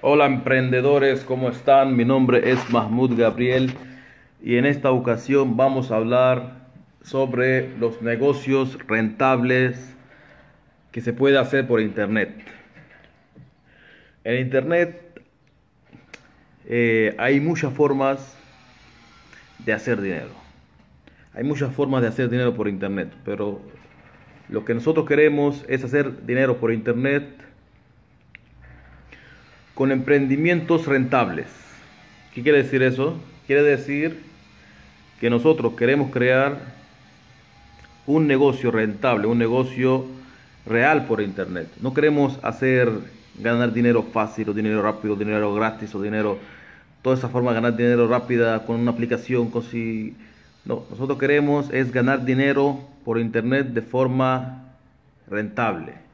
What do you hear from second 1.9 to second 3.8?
Mi nombre es Mahmoud Gabriel